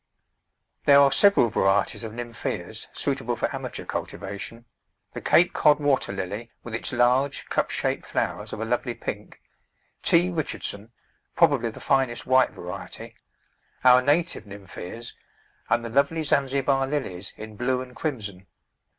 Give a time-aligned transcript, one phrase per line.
[0.85, 4.65] There are several varieties of Nymphaeas suitable for amateur cultivation—
[5.13, 9.39] the Cape Cod Water Lily, with its large, cup shaped flowers of a lovely pink;
[10.01, 10.31] T.
[10.31, 10.91] Richardson,
[11.35, 13.13] probably the finest white variety;
[13.83, 15.13] our native Nymphaeas,
[15.69, 18.47] and the lovely Zanzibar Lilies in blue and crimson.